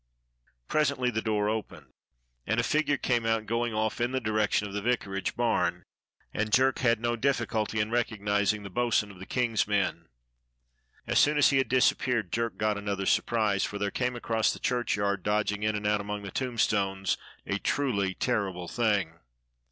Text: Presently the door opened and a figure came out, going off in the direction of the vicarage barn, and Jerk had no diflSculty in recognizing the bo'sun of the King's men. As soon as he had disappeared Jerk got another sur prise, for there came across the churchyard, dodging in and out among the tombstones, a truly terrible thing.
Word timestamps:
Presently 0.67 1.11
the 1.11 1.21
door 1.21 1.47
opened 1.47 1.93
and 2.47 2.59
a 2.59 2.63
figure 2.63 2.97
came 2.97 3.23
out, 3.23 3.45
going 3.45 3.71
off 3.75 4.01
in 4.01 4.13
the 4.13 4.19
direction 4.19 4.67
of 4.67 4.73
the 4.73 4.81
vicarage 4.81 5.35
barn, 5.35 5.83
and 6.33 6.51
Jerk 6.51 6.79
had 6.79 6.99
no 6.99 7.15
diflSculty 7.15 7.79
in 7.79 7.91
recognizing 7.91 8.63
the 8.63 8.71
bo'sun 8.71 9.11
of 9.11 9.19
the 9.19 9.27
King's 9.27 9.67
men. 9.67 10.07
As 11.05 11.19
soon 11.19 11.37
as 11.37 11.51
he 11.51 11.59
had 11.59 11.69
disappeared 11.69 12.31
Jerk 12.31 12.57
got 12.57 12.79
another 12.79 13.05
sur 13.05 13.21
prise, 13.21 13.63
for 13.63 13.77
there 13.77 13.91
came 13.91 14.15
across 14.15 14.51
the 14.51 14.57
churchyard, 14.59 15.21
dodging 15.21 15.61
in 15.61 15.75
and 15.75 15.85
out 15.85 16.01
among 16.01 16.23
the 16.23 16.31
tombstones, 16.31 17.15
a 17.45 17.59
truly 17.59 18.15
terrible 18.15 18.67
thing. 18.67 19.19